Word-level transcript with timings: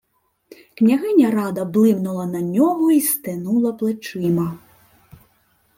Княгиня 0.77 1.29
Рада 1.31 1.65
блимнула 1.65 2.25
на 2.25 2.41
нього 2.41 2.91
й 2.91 3.01
стенула 3.01 3.73
плечима. 3.73 4.57